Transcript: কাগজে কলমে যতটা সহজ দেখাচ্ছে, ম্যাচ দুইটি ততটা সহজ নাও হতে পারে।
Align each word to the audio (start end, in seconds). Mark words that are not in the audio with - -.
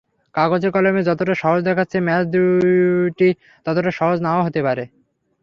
কাগজে 0.35 0.69
কলমে 0.71 1.01
যতটা 1.03 1.33
সহজ 1.41 1.59
দেখাচ্ছে, 1.63 1.97
ম্যাচ 2.07 2.23
দুইটি 2.33 3.27
ততটা 3.65 3.91
সহজ 3.99 4.17
নাও 4.21 4.39
হতে 4.47 4.61
পারে। 4.63 4.83